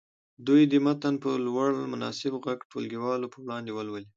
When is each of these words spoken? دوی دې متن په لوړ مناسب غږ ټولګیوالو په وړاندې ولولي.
دوی 0.47 0.61
دې 0.71 0.79
متن 0.85 1.15
په 1.23 1.29
لوړ 1.45 1.69
مناسب 1.93 2.33
غږ 2.45 2.59
ټولګیوالو 2.71 3.31
په 3.33 3.37
وړاندې 3.43 3.71
ولولي. 3.73 4.07